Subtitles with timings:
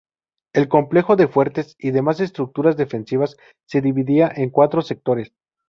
[0.55, 5.31] El complejo de fuertes y demás estructuras defensivas se dividían en cuatro sectores.